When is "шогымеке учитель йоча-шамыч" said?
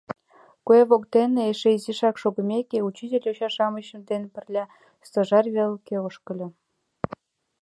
2.21-3.87